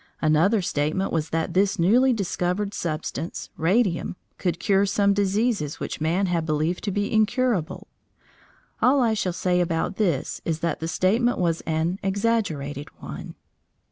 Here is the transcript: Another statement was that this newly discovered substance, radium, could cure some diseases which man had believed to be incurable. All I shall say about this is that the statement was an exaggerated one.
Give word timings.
Another 0.19 0.63
statement 0.63 1.13
was 1.13 1.29
that 1.29 1.53
this 1.53 1.77
newly 1.77 2.11
discovered 2.11 2.73
substance, 2.73 3.51
radium, 3.55 4.15
could 4.39 4.59
cure 4.59 4.83
some 4.87 5.13
diseases 5.13 5.79
which 5.79 6.01
man 6.01 6.25
had 6.25 6.43
believed 6.43 6.83
to 6.85 6.91
be 6.91 7.13
incurable. 7.13 7.87
All 8.81 8.99
I 8.99 9.13
shall 9.13 9.31
say 9.31 9.61
about 9.61 9.97
this 9.97 10.41
is 10.43 10.61
that 10.61 10.79
the 10.79 10.87
statement 10.87 11.37
was 11.37 11.61
an 11.67 11.99
exaggerated 12.01 12.87
one. 12.99 13.35